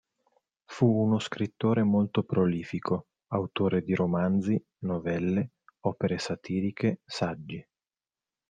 Fu 0.65 0.87
uno 0.87 1.19
scrittore 1.19 1.83
molto 1.83 2.23
prolifico, 2.23 3.05
autore 3.33 3.83
di 3.83 3.93
romanzi, 3.93 4.59
novelle, 4.79 5.51
opere 5.81 6.17
satiriche, 6.17 7.01
saggi. 7.05 7.63